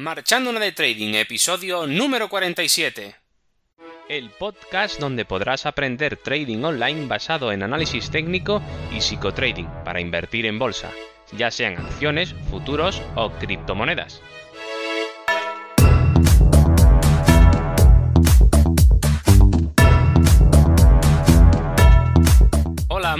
[0.00, 3.14] Marchando de Trading, episodio número 47.
[4.08, 8.62] El podcast donde podrás aprender trading online basado en análisis técnico
[8.96, 10.90] y psicotrading para invertir en bolsa,
[11.36, 14.22] ya sean acciones, futuros o criptomonedas.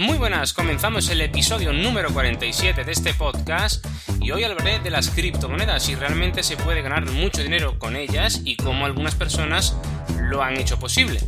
[0.01, 0.53] Muy buenas.
[0.53, 3.85] Comenzamos el episodio número 47 de este podcast
[4.19, 8.41] y hoy hablaré de las criptomonedas, si realmente se puede ganar mucho dinero con ellas
[8.43, 9.77] y cómo algunas personas
[10.19, 11.19] lo han hecho posible.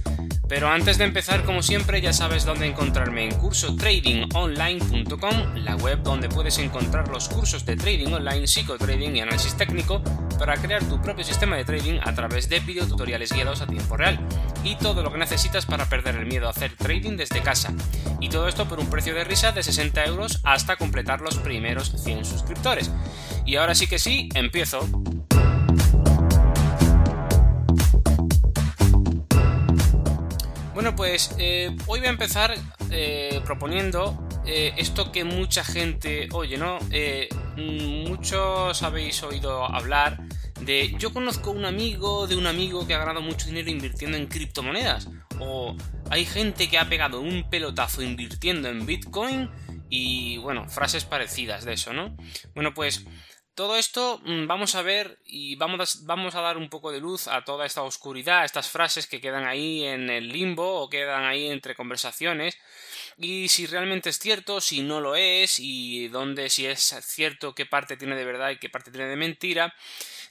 [0.47, 6.29] Pero antes de empezar, como siempre, ya sabes dónde encontrarme en cursotradingonline.com, la web donde
[6.29, 10.03] puedes encontrar los cursos de trading online, psicotrading y análisis técnico
[10.37, 14.19] para crear tu propio sistema de trading a través de videotutoriales guiados a tiempo real
[14.63, 17.73] y todo lo que necesitas para perder el miedo a hacer trading desde casa.
[18.19, 21.93] Y todo esto por un precio de risa de 60 euros hasta completar los primeros
[22.03, 22.91] 100 suscriptores.
[23.45, 24.89] Y ahora sí que sí, empiezo.
[30.73, 32.55] Bueno, pues eh, hoy voy a empezar
[32.89, 36.79] eh, proponiendo eh, esto que mucha gente oye, ¿no?
[37.55, 40.19] muchos habéis oído hablar
[40.61, 44.25] de yo conozco un amigo de un amigo que ha ganado mucho dinero invirtiendo en
[44.25, 45.09] criptomonedas.
[45.39, 45.75] O
[46.09, 49.51] hay gente que ha pegado un pelotazo invirtiendo en Bitcoin
[49.89, 52.17] y bueno, frases parecidas de eso, ¿no?
[52.55, 53.05] Bueno, pues
[53.55, 56.99] todo esto mm, vamos a ver y vamos a, vamos a dar un poco de
[56.99, 61.25] luz a toda esta oscuridad, estas frases que quedan ahí en el limbo o quedan
[61.25, 62.57] ahí entre conversaciones
[63.17, 67.65] y si realmente es cierto, si no lo es y dónde si es cierto qué
[67.65, 69.73] parte tiene de verdad y qué parte tiene de mentira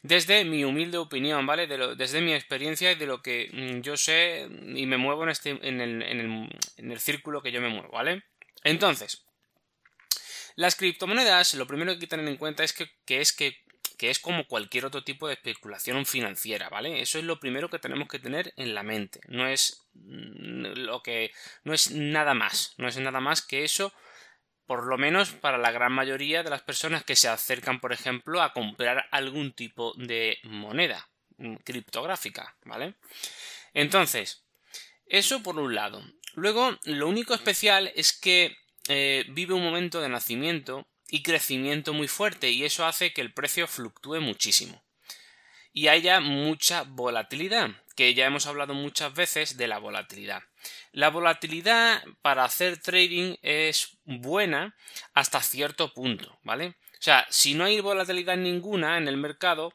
[0.03, 1.67] desde mi humilde opinión, ¿vale?
[1.69, 5.51] desde mi experiencia y de lo que mm, yo sé y me muevo en, este,
[5.51, 8.25] en, el, en, el, en el círculo que yo me muevo, ¿vale?
[8.65, 9.25] Entonces,
[10.57, 13.63] las criptomonedas, lo primero que hay que tener en cuenta es que, es que,
[13.99, 17.01] es como cualquier otro tipo de especulación financiera, ¿vale?
[17.01, 19.21] Eso es lo primero que tenemos que tener en la mente.
[19.29, 21.31] No es mm, lo que.
[21.63, 22.75] no es nada más.
[22.79, 23.93] No es nada más que eso.
[24.67, 28.43] Por lo menos para la gran mayoría de las personas que se acercan, por ejemplo,
[28.43, 32.97] a comprar algún tipo de moneda mm, criptográfica, ¿vale?
[33.73, 34.45] Entonces,
[35.07, 36.03] eso por un lado.
[36.35, 38.57] Luego, lo único especial es que
[38.89, 43.33] eh, vive un momento de nacimiento y crecimiento muy fuerte y eso hace que el
[43.33, 44.83] precio fluctúe muchísimo.
[45.73, 50.43] Y haya mucha volatilidad, que ya hemos hablado muchas veces de la volatilidad.
[50.93, 54.77] La volatilidad para hacer trading es buena
[55.15, 56.69] hasta cierto punto, ¿vale?
[56.69, 59.75] O sea, si no hay volatilidad ninguna en el mercado,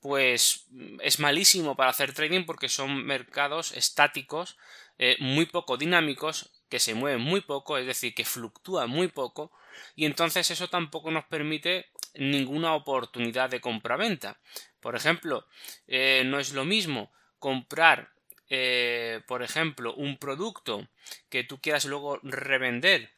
[0.00, 0.66] pues
[1.00, 4.56] es malísimo para hacer trading porque son mercados estáticos,
[4.98, 9.52] eh, muy poco dinámicos que se mueve muy poco, es decir, que fluctúa muy poco,
[9.96, 14.38] y entonces eso tampoco nos permite ninguna oportunidad de compra-venta.
[14.80, 15.46] Por ejemplo,
[15.86, 18.10] eh, no es lo mismo comprar,
[18.48, 20.88] eh, por ejemplo, un producto
[21.28, 23.10] que tú quieras luego revender,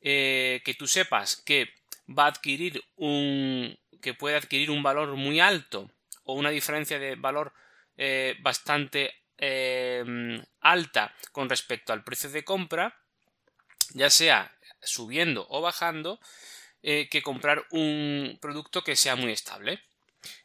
[0.00, 1.74] eh, que tú sepas que
[2.08, 3.78] va a adquirir un.
[4.00, 5.90] que puede adquirir un valor muy alto
[6.24, 7.52] o una diferencia de valor
[8.40, 12.94] bastante Em, alta con respecto al precio de compra,
[13.94, 16.20] ya sea subiendo o bajando,
[16.82, 19.80] eh, que comprar un producto que sea muy estable.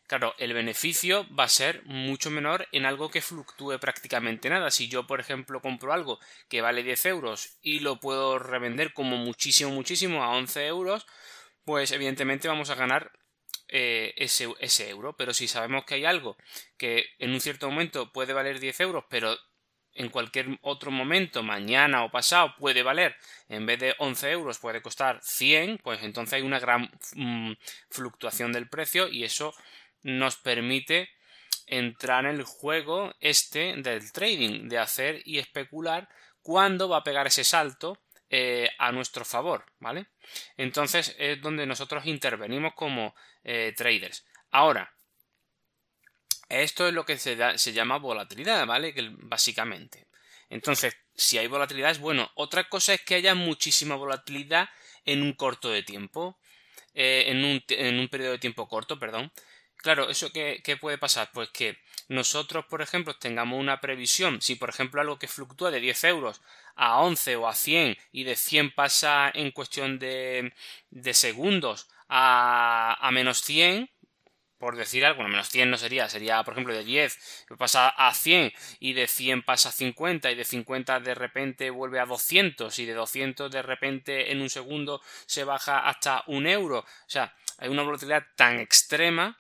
[0.07, 4.71] Claro, el beneficio va a ser mucho menor en algo que fluctúe prácticamente nada.
[4.71, 9.17] Si yo, por ejemplo, compro algo que vale 10 euros y lo puedo revender como
[9.17, 11.05] muchísimo, muchísimo a 11 euros,
[11.65, 13.11] pues evidentemente vamos a ganar
[13.67, 15.15] eh, ese, euro.
[15.17, 16.37] Pero si sabemos que hay algo
[16.77, 19.35] que en un cierto momento puede valer 10 euros, pero
[19.93, 23.15] en cualquier otro momento, mañana o pasado, puede valer,
[23.47, 27.53] en vez de 11 euros, puede costar 100, pues entonces hay una gran mm,
[27.89, 29.55] fluctuación del precio y eso
[30.03, 31.09] nos permite
[31.65, 36.09] entrar en el juego este del trading, de hacer y especular
[36.41, 37.97] cuándo va a pegar ese salto
[38.29, 40.07] eh, a nuestro favor, ¿vale?
[40.57, 44.25] Entonces es donde nosotros intervenimos como eh, traders.
[44.51, 44.91] Ahora,
[46.49, 48.93] esto es lo que se, llama volatilidad, ¿vale?
[49.19, 50.07] básicamente.
[50.49, 52.31] Entonces, si hay volatilidad es bueno.
[52.35, 54.69] Otra cosa es que haya muchísima volatilidad
[55.05, 56.37] en un corto de tiempo.
[56.93, 59.31] Eh, en, un, en, un, periodo de tiempo corto, perdón.
[59.85, 61.29] Claro, ¿eso qué, puede pasar?
[61.31, 61.77] Pues que
[62.07, 64.41] nosotros, por ejemplo, tengamos una previsión.
[64.41, 66.41] Si, por ejemplo, algo que fluctúa de 10 euros
[66.75, 70.53] a 11 o a 100 y de 100 pasa en cuestión de,
[70.89, 73.91] de segundos a, a menos 100,
[74.57, 78.11] por decir algo, bueno, menos 100 no sería, sería por ejemplo de 10, pasa a
[78.11, 82.79] 100 y de 100 pasa a 50 y de 50 de repente vuelve a 200
[82.79, 86.79] y de 200 de repente en un segundo se baja hasta un euro.
[86.79, 89.37] O sea, hay una volatilidad tan extrema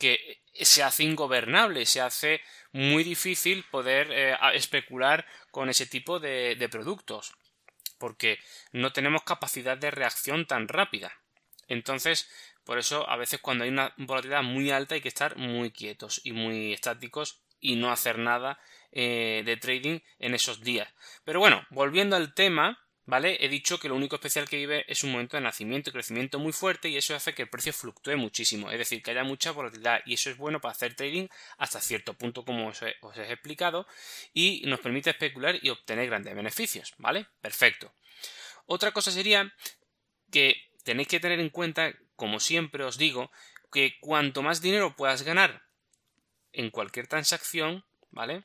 [0.00, 2.40] que se hace ingobernable, se hace
[2.72, 7.34] muy difícil poder eh, especular con ese tipo de, productos,
[7.98, 8.38] porque
[8.72, 11.12] no tenemos capacidad de reacción tan rápida.
[11.68, 12.28] Entonces,
[12.64, 16.20] por eso a veces cuando hay una volatilidad muy alta hay que estar muy quietos
[16.24, 18.58] y muy estáticos y no hacer nada
[18.90, 20.88] eh, de trading en esos días.
[21.24, 23.44] Pero bueno, volviendo al tema, ¿vale?
[23.44, 26.38] He dicho que lo único especial que vive es un momento de nacimiento y crecimiento
[26.38, 29.50] muy fuerte y eso hace que el precio fluctúe muchísimo, es decir, que haya mucha
[29.50, 31.26] volatilidad y eso es bueno para hacer trading
[31.58, 33.88] hasta cierto punto como os he, os he explicado
[34.32, 37.26] y nos permite especular y obtener grandes beneficios, ¿vale?
[37.40, 37.92] Perfecto.
[38.66, 39.52] Otra cosa sería
[40.30, 43.32] que tenéis que tener en cuenta, como siempre os digo,
[43.72, 45.64] que cuanto más dinero puedas ganar
[46.52, 48.44] en cualquier transacción, ¿vale?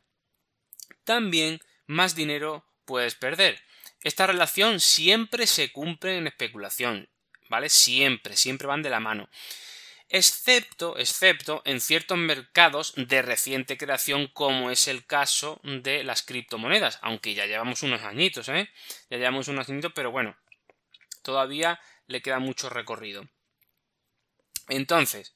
[1.04, 3.62] También más dinero puedes perder.
[4.06, 7.10] Esta relación siempre se cumple en especulación,
[7.50, 7.70] ¿vale?
[7.70, 9.28] Siempre, siempre van de la mano.
[10.10, 17.00] Excepto, excepto en ciertos mercados de reciente creación, como es el caso de las criptomonedas,
[17.02, 18.70] aunque ya llevamos unos añitos, ¿eh?
[19.10, 20.38] Ya llevamos unos añitos, pero bueno,
[21.24, 23.28] todavía le queda mucho recorrido.
[24.70, 25.34] Entonces,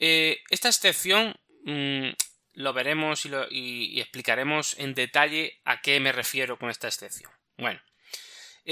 [0.00, 2.08] eh, esta excepción mm,
[2.54, 7.30] lo veremos y, explicaremos en detalle a qué me refiero con esta excepción.
[7.56, 7.80] Bueno,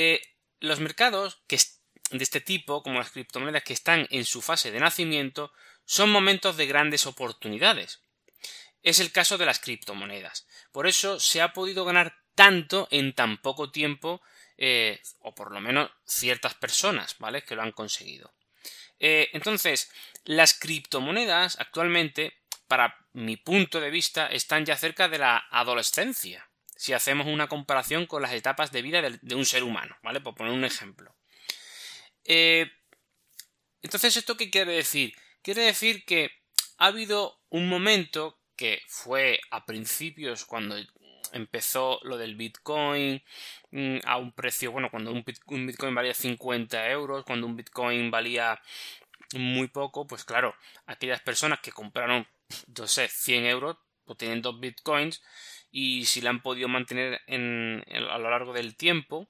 [0.00, 0.22] eh,
[0.60, 5.52] los mercados de este tipo, como las criptomonedas que están en su fase de nacimiento,
[5.86, 8.00] son momentos de grandes oportunidades.
[8.84, 10.46] Es el caso de las criptomonedas.
[10.70, 14.22] Por eso se ha podido ganar tanto en tan poco tiempo,
[14.56, 17.42] eh, o por lo menos ciertas personas, ¿vale?
[17.42, 18.32] Que lo han conseguido.
[19.00, 19.90] Eh, entonces,
[20.22, 26.47] las criptomonedas actualmente para mi punto de vista, están ya cerca de la adolescencia,
[26.78, 30.20] si hacemos una comparación con las etapas de vida de, un ser humano, ¿vale?
[30.20, 31.12] Por poner un ejemplo.
[32.24, 32.70] Eh,
[33.82, 35.12] entonces, ¿esto qué quiere decir?
[35.42, 36.30] Quiere decir que
[36.78, 40.76] ha habido un momento que fue a principios cuando
[41.32, 43.24] empezó lo del Bitcoin
[43.72, 45.24] mm, a un precio, bueno, cuando un
[45.66, 48.62] Bitcoin valía 50 euros, cuando un Bitcoin valía
[49.34, 50.54] muy poco, pues claro,
[50.86, 52.24] aquellas personas que compraron
[52.68, 55.22] yo sé, 100 euros, pues tienen dos bitcoins
[55.70, 59.28] y si la han podido mantener en, a lo largo del tiempo,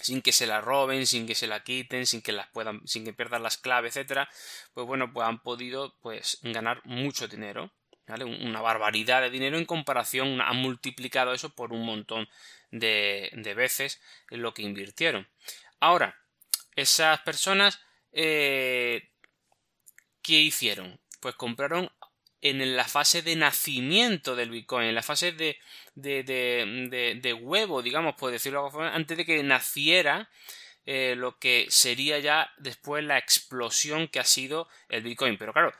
[0.00, 3.04] sin que se la roben, sin que se la quiten, sin que las puedan, sin
[3.04, 4.28] que pierdan las claves, etcétera,
[4.74, 7.72] pues bueno, pues han podido pues ganar mucho dinero.
[8.06, 12.28] Una barbaridad de dinero en comparación, han multiplicado eso por un montón
[12.70, 15.28] de, de veces en lo que invirtieron.
[15.80, 16.18] Ahora,
[16.76, 17.80] esas personas,
[18.12, 19.08] eh,
[20.20, 21.00] ¿qué hicieron?
[21.20, 21.90] Pues compraron
[22.42, 25.58] en la fase de nacimiento del Bitcoin, en la fase de,
[25.94, 30.28] de, de, de huevo, digamos, por decirlo antes de que naciera
[30.84, 35.38] eh, lo que sería ya después la explosión que ha sido el Bitcoin.
[35.38, 35.72] Pero claro,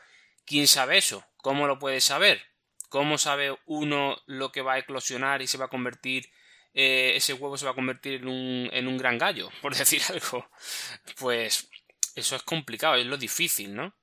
[0.45, 1.25] ¿quién sabe eso?
[1.37, 2.41] ¿Cómo lo puede saber?
[2.87, 6.29] ¿Cómo sabe uno lo que va a eclosionar y se va a convertir,
[6.73, 10.01] eh, ese huevo se va a convertir en un, en un gran gallo, por decir
[10.09, 10.49] algo?
[11.17, 11.69] Pues
[12.15, 13.93] eso es complicado, es lo difícil, ¿no?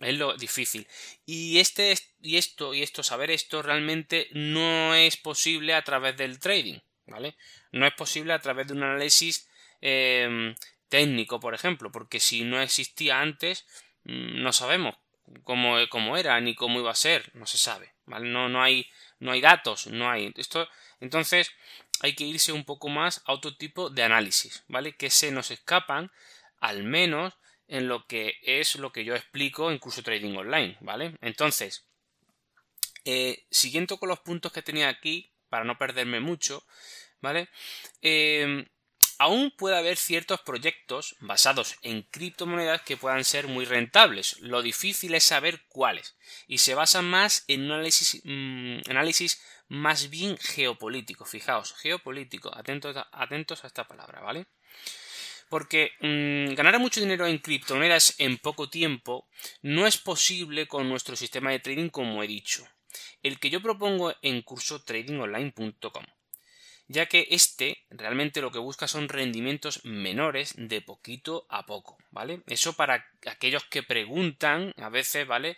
[0.00, 0.86] Es lo difícil.
[1.26, 6.38] Y este y esto y esto saber esto realmente no es posible a través del
[6.38, 7.36] trading, ¿vale?
[7.70, 9.48] No es posible a través de un análisis
[9.82, 10.54] em,
[10.88, 13.66] técnico, por ejemplo, porque si no existía antes,
[14.04, 14.96] mm, no sabemos
[15.44, 18.28] cómo, cómo, era ni cómo iba a ser, no se sabe, ¿vale?
[18.28, 20.66] No, no hay no hay datos, no hay esto,
[20.98, 21.52] entonces
[22.00, 24.96] hay que irse un poco más a otro tipo de análisis, ¿vale?
[24.96, 26.10] Que se nos escapan
[26.58, 27.34] al menos
[27.70, 31.16] en lo que es lo que yo explico en curso trading online, ¿vale?
[31.22, 31.86] Entonces,
[33.04, 36.64] eh, siguiendo con los puntos que tenía aquí, para no perderme mucho,
[37.20, 37.48] ¿vale?
[38.02, 38.66] Eh,
[39.18, 44.38] aún puede haber ciertos proyectos basados en criptomonedas que puedan ser muy rentables.
[44.40, 46.16] Lo difícil es saber cuáles.
[46.48, 51.24] Y se basan más en un análisis, mm, análisis más bien geopolítico.
[51.24, 52.52] Fijaos, geopolítico.
[52.56, 54.46] Atentos, atentos a esta palabra, ¿vale?
[55.50, 59.28] Porque mm, ganar mucho dinero en criptomonedas en poco tiempo
[59.60, 62.66] no es posible con nuestro sistema de trading como he dicho,
[63.22, 66.04] el que yo propongo en curso tradingonline.com
[66.90, 72.42] ya que este realmente lo que busca son rendimientos menores de poquito a poco, ¿vale?
[72.46, 75.56] Eso para aquellos que preguntan a veces, ¿vale?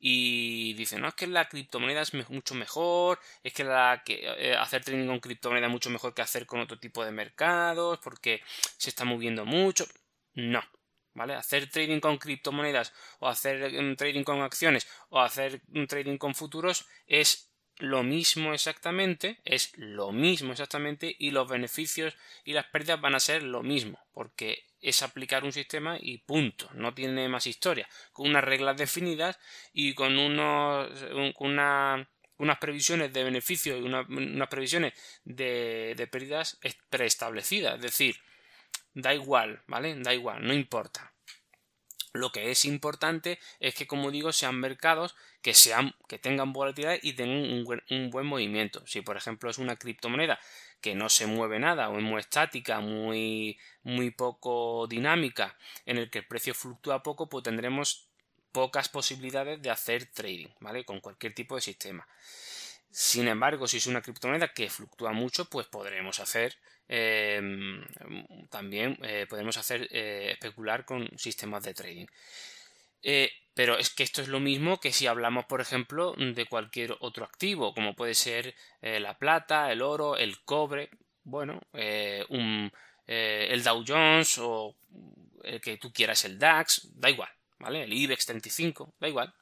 [0.00, 3.62] Y dicen, no, es que la criptomoneda es mucho mejor, es que,
[4.08, 8.00] eh, hacer trading con criptomoneda es mucho mejor que hacer con otro tipo de mercados,
[8.02, 8.42] porque
[8.76, 9.86] se está moviendo mucho.
[10.34, 10.64] No,
[11.14, 11.34] ¿vale?
[11.34, 16.34] Hacer trading con criptomonedas o hacer mm, trading con acciones o hacer un trading con
[16.34, 17.51] futuros es
[17.82, 23.20] lo mismo exactamente, es lo mismo exactamente y los beneficios y las pérdidas van a
[23.20, 28.30] ser lo mismo, porque es aplicar un sistema y punto, no tiene más historia, con
[28.30, 29.38] unas reglas definidas
[29.72, 30.90] y con unos,
[31.38, 34.92] unas previsiones de beneficios y unas previsiones
[35.24, 36.58] de, de pérdidas
[36.88, 38.16] preestablecidas, es decir,
[38.94, 39.96] da igual, ¿vale?
[39.96, 41.12] Da igual, no importa.
[42.12, 46.98] Lo que es importante es que, como digo, sean mercados que, sean, que tengan volatilidad
[47.00, 47.50] y tengan
[47.90, 48.86] un buen, movimiento.
[48.86, 50.38] Si, por ejemplo, es una criptomoneda
[50.82, 56.10] que no se mueve nada o es muy estática, muy, muy poco dinámica, en el
[56.10, 58.08] que el precio fluctúa poco, pues tendremos
[58.52, 60.84] pocas posibilidades de hacer trading, ¿vale?
[60.84, 62.06] Con cualquier tipo de sistema.
[62.92, 66.56] Sin embargo, si es una criptomoneda que fluctúa mucho, pues podremos hacer
[66.94, 67.82] Em,
[68.50, 72.06] también eh, hacer eh, especular con sistemas de trading.
[73.02, 76.94] Eh, pero es que esto es lo mismo que si hablamos, por ejemplo, de cualquier
[77.00, 80.90] otro activo, como puede ser la plata, el oro, el cobre,
[81.24, 81.60] bueno,
[82.28, 82.70] un,
[83.06, 84.74] el Dow Jones o
[85.44, 87.84] el que tú quieras, el DAX, da igual, ¿vale?
[87.84, 89.34] El IBEX 35, da igual,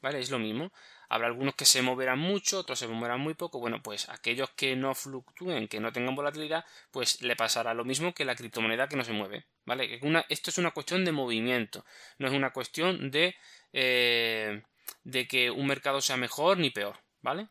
[0.00, 0.20] ¿vale?
[0.20, 0.72] Es lo mismo.
[1.12, 3.58] Habrá algunos que se moverán mucho, otros se moverán muy poco.
[3.58, 8.14] Bueno, pues aquellos que no fluctúen, que no tengan volatilidad, pues le pasará lo mismo
[8.14, 9.44] que la criptomoneda que no se mueve.
[9.64, 10.00] ¿Vale?
[10.28, 11.84] esto es una cuestión de movimiento,
[12.18, 13.34] no es una cuestión de,
[13.72, 14.62] eh,
[15.02, 16.96] de que un mercado sea mejor ni peor.
[17.22, 17.48] ¿Vale?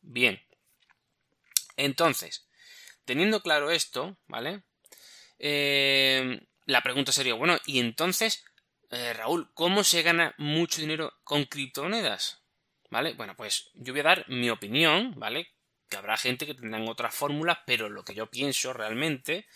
[0.00, 0.40] Bien.
[1.76, 2.48] Entonces,
[3.04, 4.62] teniendo claro esto, ¿vale?
[5.38, 8.42] Eh, la pregunta sería, bueno, y entonces,
[8.90, 12.45] eh, Raúl, ¿cómo se gana mucho dinero con criptomonedas?
[12.90, 13.14] ¿Vale?
[13.14, 15.48] Bueno, pues yo voy a dar mi opinión, ¿vale?
[15.88, 19.46] Que habrá gente que tendrán otras fórmulas, pero lo que yo pienso realmente,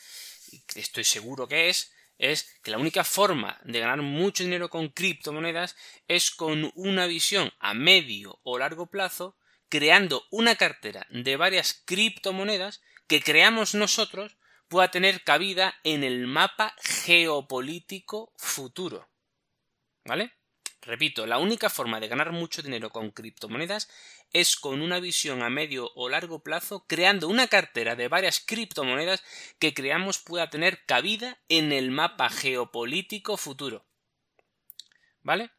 [0.51, 4.89] y estoy seguro que es, es que la única forma de ganar mucho dinero con
[4.89, 9.37] criptomonedas es con una visión a medio o largo plazo,
[9.69, 14.37] creando una cartera de varias criptomonedas que creamos nosotros
[14.69, 19.09] pueda tener cabida en el mapa geopolítico futuro.
[20.05, 20.33] ¿Vale?
[20.83, 23.91] Repito, la única forma de ganar mucho dinero con criptomonedas
[24.33, 29.23] es con una visión a medio o largo plazo, creando una cartera de varias criptomonedas
[29.59, 33.85] que creamos pueda tener cabida en el mapa geopolítico futuro.
[35.23, 35.51] ¿Vale?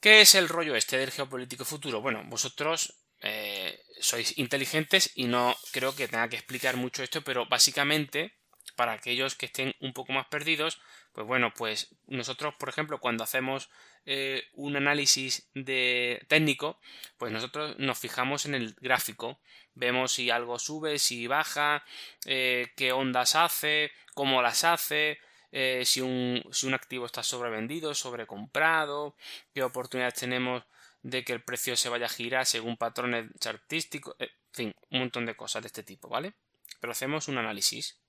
[0.00, 2.00] ¿Qué es el rollo este del geopolítico futuro?
[2.00, 7.46] Bueno, vosotros eh, sois inteligentes y no creo que tenga que explicar mucho esto, pero
[7.46, 8.34] básicamente,
[8.72, 10.80] para aquellos que estén un poco más perdidos,
[11.12, 13.70] pues bueno, pues nosotros, por ejemplo, cuando hacemos
[14.06, 16.80] eh, un análisis de técnico,
[17.18, 19.38] pues nosotros nos fijamos en el gráfico,
[19.74, 21.84] vemos si algo sube, si baja,
[22.26, 25.18] eh, qué ondas hace, cómo las hace,
[25.52, 29.14] eh, si, un, si un activo está sobrevendido, sobrecomprado,
[29.54, 30.64] qué oportunidades tenemos
[31.02, 35.26] de que el precio se vaya a girar según patrones artísticos, en fin, un montón
[35.26, 36.32] de cosas de este tipo, ¿vale?
[36.80, 38.01] Pero hacemos un análisis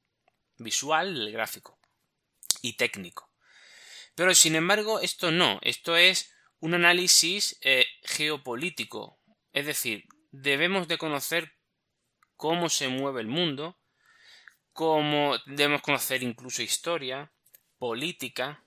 [0.58, 1.78] visual del gráfico
[2.62, 3.30] y técnico.
[4.16, 9.18] Pero sin embargo, esto no, esto es un análisis eh, geopolítico.
[9.52, 11.54] Es decir, debemos de conocer
[12.38, 13.78] cómo se mueve el mundo,
[14.72, 17.32] cómo debemos conocer incluso historia,
[17.78, 18.64] política,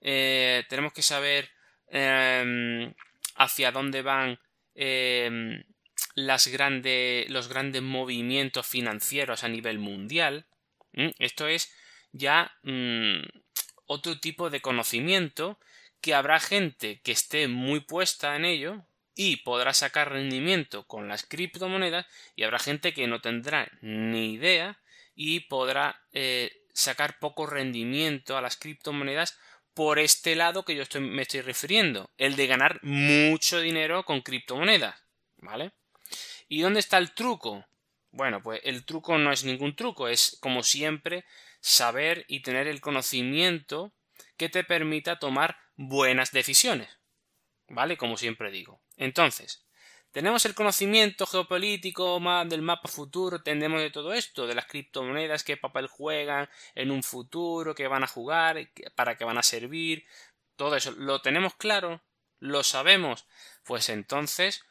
[0.00, 1.50] eh, tenemos que saber
[1.88, 2.92] em,
[3.36, 4.38] hacia dónde van
[4.74, 5.62] em,
[6.16, 10.47] los grandes movimientos financieros a nivel mundial.
[11.18, 11.72] Esto es
[12.12, 13.22] ya mm,
[13.86, 15.58] otro tipo de conocimiento
[16.00, 21.24] que habrá gente que esté muy puesta en ello y podrá sacar rendimiento con las
[21.24, 24.78] criptomonedas y habrá gente que no tendrá ni idea
[25.14, 29.36] y podrá eh, sacar poco rendimiento a las criptomonedas
[29.74, 34.94] por este lado que yo me estoy refiriendo, el de ganar mucho dinero con criptomonedas,
[35.36, 35.72] ¿vale?
[36.48, 37.64] ¿Y dónde está el truco?
[38.10, 41.24] Bueno, pues el truco no es ningún truco, es como siempre
[41.60, 43.92] saber y tener el conocimiento
[44.36, 46.88] que te permita tomar buenas decisiones.
[47.68, 47.98] ¿Vale?
[47.98, 48.80] Como siempre digo.
[48.96, 49.68] Entonces,
[50.10, 55.58] tenemos el conocimiento geopolítico del mapa futuro, entendemos de todo esto, de las criptomonedas, qué
[55.58, 58.56] papel juegan en un futuro, qué van a jugar,
[58.94, 60.06] para qué van a servir,
[60.56, 60.92] todo eso.
[60.92, 62.02] ¿Lo tenemos claro?
[62.38, 63.26] ¿Lo sabemos?
[63.64, 64.64] Pues entonces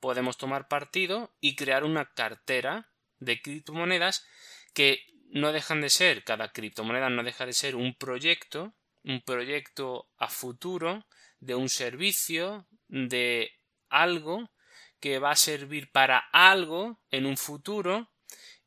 [0.00, 4.26] podemos tomar partido y crear una cartera de criptomonedas
[4.74, 10.08] que no dejan de ser, cada criptomoneda no deja de ser un proyecto, un proyecto
[10.18, 11.06] a futuro
[11.38, 13.52] de un servicio, de
[13.88, 14.50] algo
[14.98, 18.10] que va a servir para algo en un futuro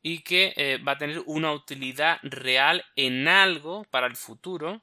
[0.02, 4.82] y que eh, va a tener una utilidad real en algo para el futuro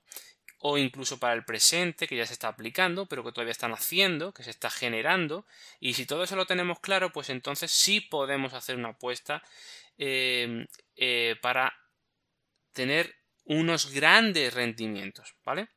[0.64, 4.32] o incluso para el presente, que ya se está aplicando, pero que todavía están haciendo,
[4.32, 5.46] que se está generando.
[5.80, 9.42] Y si todo eso lo tenemos claro, pues entonces sí podemos hacer una apuesta
[9.98, 11.74] em, eh, para
[12.74, 13.16] tener
[13.46, 15.68] unos grandes rendimientos, ¿vale?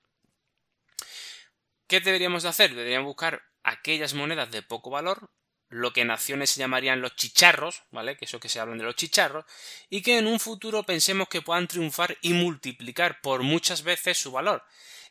[1.86, 2.74] ¿Qué deberíamos de hacer?
[2.74, 5.30] Deberíamos buscar aquellas monedas de poco valor,
[5.74, 8.16] lo que en acciones se llamarían los chicharros, ¿vale?
[8.16, 9.44] Que eso que se hablan de los chicharros,
[9.90, 14.30] y que en un futuro pensemos que puedan triunfar y multiplicar por muchas veces su
[14.30, 14.62] valor.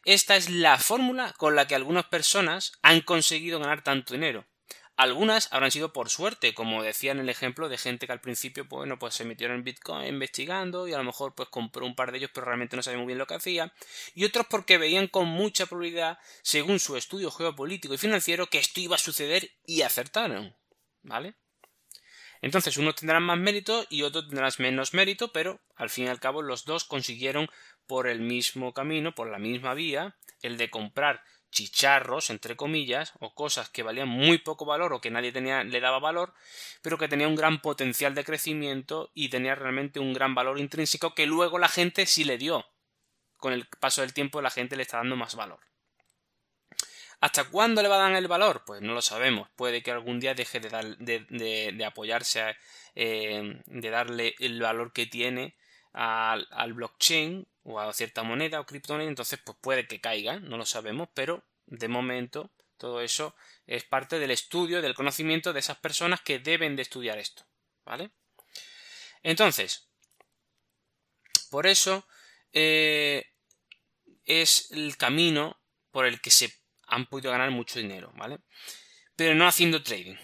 [0.06, 4.46] Esta es la fórmula con la que algunas personas han conseguido ganar tanto dinero.
[4.96, 8.70] Algunas habrán sido por suerte, como decía en el ejemplo de gente que al principio,
[8.70, 11.96] pues, bueno, pues se metieron en Bitcoin investigando y a lo mejor pues compró un
[11.96, 13.74] par de ellos pero realmente no sabía muy bien lo que hacía.
[14.14, 18.82] Y otros porque veían con mucha probabilidad, según su estudio geopolítico y financiero, que esto
[18.82, 20.56] iba a suceder y acertaron.
[21.02, 21.34] ¿Vale?
[22.42, 26.20] Entonces, unos tendrán más mérito y otros tendrán menos mérito, pero al fin y al
[26.20, 27.50] cabo los dos consiguieron
[27.88, 31.24] por el mismo camino, por la misma vía, el de comprar
[31.54, 35.80] chicharros, entre comillas, o cosas que valían muy poco valor o que nadie tenía, le
[35.80, 36.34] daba valor,
[36.82, 41.14] pero que tenía un gran potencial de crecimiento y tenía realmente un gran valor intrínseco
[41.14, 42.66] que luego la gente sí le dio.
[43.38, 45.60] Con el paso del tiempo la gente le está dando más valor.
[47.22, 48.64] ¿Hasta cuándo le va a dar el valor?
[48.66, 49.48] Pues no lo sabemos.
[49.56, 52.58] Puede que algún día deje de, de, apoyarse,
[52.96, 55.56] eh, de darle el valor que tiene
[55.94, 60.66] al blockchain o a cierta moneda o criptomoneda, entonces pues puede que caiga, no lo
[60.66, 66.22] sabemos, pero de momento todo eso es parte del estudio, del conocimiento de esas personas
[66.22, 67.46] que deben de estudiar esto,
[67.86, 68.12] ¿vale?
[69.24, 69.88] Entonces,
[71.50, 72.06] por eso
[72.52, 73.26] eh,
[74.26, 75.58] es el camino
[75.92, 76.54] por el que se
[76.88, 78.40] han podido ganar mucho dinero, ¿vale?
[79.16, 80.18] Pero no haciendo trading.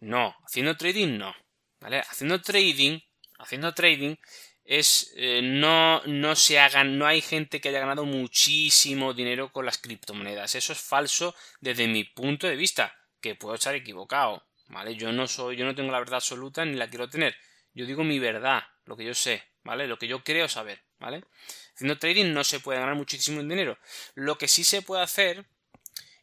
[0.00, 1.34] No, haciendo trading no,
[1.78, 2.00] ¿vale?
[2.00, 2.98] Haciendo trading,
[3.38, 4.16] haciendo trading
[4.64, 9.66] es eh, no, no se hagan, no hay gente que haya ganado muchísimo dinero con
[9.66, 10.54] las criptomonedas.
[10.54, 14.94] Eso es falso desde mi punto de vista, que puedo estar equivocado, ¿vale?
[14.94, 17.36] Yo no soy, yo no tengo la verdad absoluta ni la quiero tener.
[17.74, 19.86] Yo digo mi verdad, lo que yo sé, ¿vale?
[19.86, 21.24] Lo que yo creo saber, ¿vale?
[21.74, 23.78] Haciendo trading no se puede ganar muchísimo dinero.
[24.14, 25.46] Lo que sí se puede hacer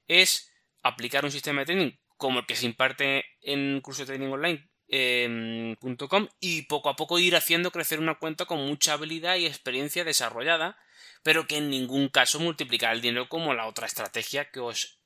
[0.08, 0.54] es
[0.84, 4.69] aplicar un sistema de trading como el que se imparte en curso de trading online
[4.92, 10.04] .com y poco a poco ir haciendo crecer una cuenta con mucha habilidad y experiencia
[10.04, 10.78] desarrollada,
[11.22, 15.00] pero que en ningún caso multiplicar el dinero como la otra estrategia que os,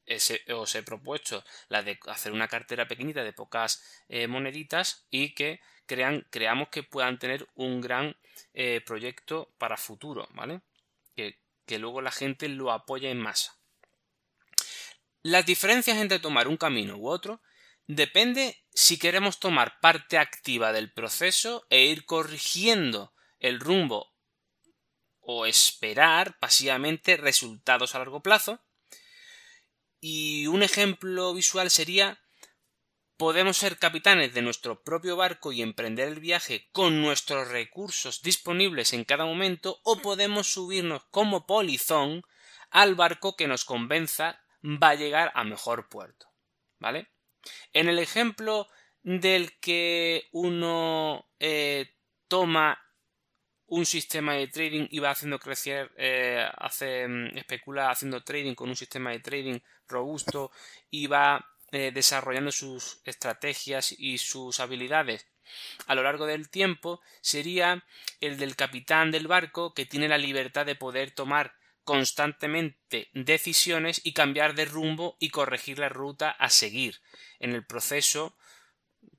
[0.49, 5.59] os he propuesto, la de hacer una cartera pequeñita de pocas eh, moneditas y que
[5.85, 8.15] crean, creamos que puedan tener un gran
[8.53, 10.61] eh, proyecto para futuro, ¿vale?
[11.15, 13.57] Que, que luego la gente lo apoye en masa.
[15.23, 17.41] Las diferencias entre tomar un camino u otro
[17.87, 24.13] depende si queremos tomar parte activa del proceso e ir corrigiendo el rumbo
[25.19, 28.61] o esperar pasivamente resultados a largo plazo.
[29.99, 32.19] Y un ejemplo visual sería
[33.17, 38.91] podemos ser capitanes de nuestro propio barco y emprender el viaje con nuestros recursos disponibles
[38.91, 42.23] en cada momento o podemos subirnos como polizón
[42.69, 46.27] al barco que nos convenza va a llegar a mejor puerto.
[46.79, 47.12] ¿Vale?
[47.73, 48.67] En el ejemplo
[49.01, 51.95] del que uno eh,
[52.27, 52.79] toma
[53.67, 58.69] un sistema de trading y va haciendo crecer, eh, hace, mm, especula haciendo trading con
[58.69, 60.51] un sistema de trading robusto
[60.89, 65.25] y va eh, desarrollando sus estrategias y sus habilidades
[65.87, 67.83] a lo largo del tiempo sería
[68.19, 74.13] el del capitán del barco que tiene la libertad de poder tomar constantemente decisiones y
[74.13, 77.01] cambiar de rumbo y corregir la ruta a seguir
[77.39, 78.35] en el proceso,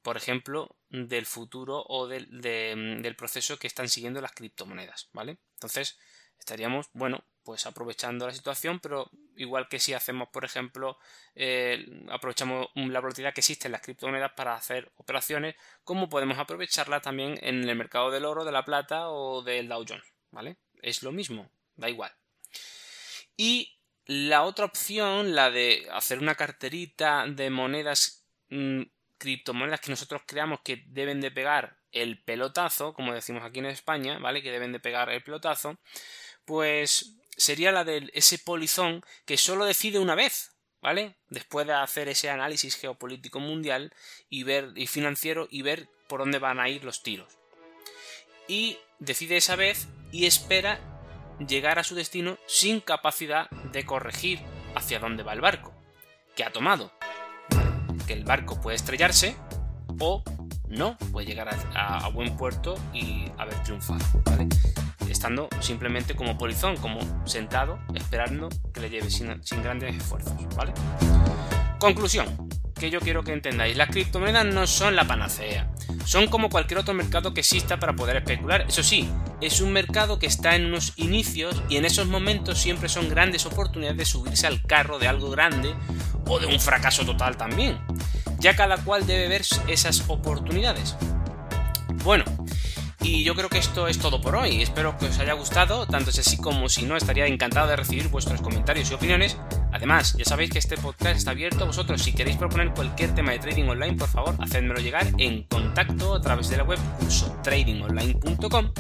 [0.03, 5.39] por ejemplo, del futuro o del, del proceso que están siguiendo las criptomonedas, ¿vale?
[5.55, 5.99] Entonces,
[6.39, 10.99] estaríamos, bueno, pues aprovechando la situación, pero igual que si hacemos, por ejemplo,
[11.35, 17.01] eh, aprovechamos la volatilidad que existe en las criptomonedas para hacer operaciones, como podemos aprovecharla
[17.01, 20.57] también en el mercado del oro, de la plata o del Dow Jones, ¿vale?
[20.81, 22.13] Es lo mismo, da igual.
[23.37, 23.75] Y
[24.07, 28.83] la otra opción, la de hacer una carterita de monedas, mm,
[29.19, 34.19] criptomonedas que nosotros creamos que deben de pegar el pelotazo, como decimos aquí en España,
[34.19, 34.43] ¿vale?
[34.43, 35.79] Que deben de pegar el pelotazo,
[36.45, 41.17] pues sería la de ese polizón que solo decide una vez, ¿vale?
[41.29, 43.95] Después de hacer ese análisis geopolítico mundial
[44.29, 47.33] y ver y financiero y ver por dónde van a ir los tiros.
[48.49, 50.94] Y decide esa vez y espera
[51.39, 54.41] llegar a su destino sin capacidad de corregir
[54.75, 55.73] hacia dónde va el barco,
[56.35, 56.93] que ha tomado.
[58.07, 59.37] Que el barco puede estrellarse
[59.99, 60.23] o
[60.69, 64.05] no, puede llegar a, buen puerto y haber triunfado.
[65.09, 70.73] estando simplemente como polizón, como sentado, esperando que le lleve sin, sin grandes esfuerzos, ¿vale?
[71.79, 75.71] Conclusión, que yo quiero que entendáis, las criptomonedas no son la panacea,
[76.05, 79.09] son como cualquier otro mercado que exista para poder especular, eso sí,
[79.41, 83.47] es un mercado que está en unos inicios y en esos momentos siempre son grandes
[83.47, 85.75] oportunidades de subirse al carro de algo grande
[86.27, 87.79] o de un fracaso total también.
[88.39, 90.97] Ya cada cual debe ver esas oportunidades.
[92.03, 92.25] Bueno,
[93.01, 94.63] y yo creo que esto es todo por hoy.
[94.63, 98.09] Espero que os haya gustado, tanto si así como si no, estaría encantado de recibir
[98.09, 99.37] vuestros comentarios y opiniones.
[99.85, 102.03] Además, ya sabéis que este podcast está abierto a vosotros.
[102.03, 106.23] Si queréis proponer cualquier tema de trading online, por favor, hacedmelo llegar en contacto a
[106.23, 106.79] través de la web
[107.43, 108.73] tradingonline.com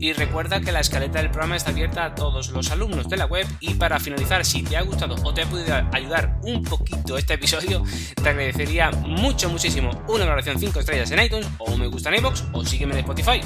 [0.00, 3.26] y recuerda que la escaleta del programa está abierta a todos los alumnos de la
[3.26, 7.18] web y para finalizar, si te ha gustado o te ha podido ayudar un poquito
[7.18, 7.84] este episodio,
[8.20, 12.16] te agradecería mucho, muchísimo una valoración 5 estrellas en iTunes o un me gusta en
[12.16, 13.40] iVoox o sígueme en Spotify.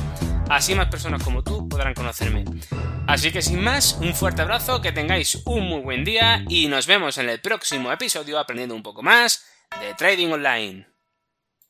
[0.49, 2.45] Así más personas como tú podrán conocerme.
[3.07, 6.87] Así que sin más, un fuerte abrazo, que tengáis un muy buen día y nos
[6.87, 9.45] vemos en el próximo episodio aprendiendo un poco más
[9.81, 10.94] de Trading Online.